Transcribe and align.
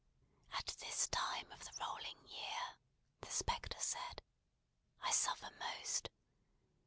"At 0.53 0.75
this 0.79 1.07
time 1.09 1.51
of 1.51 1.63
the 1.63 1.77
rolling 1.79 2.27
year," 2.27 2.77
the 3.19 3.29
spectre 3.29 3.77
said, 3.79 4.23
"I 4.99 5.11
suffer 5.11 5.51
most. 5.59 6.09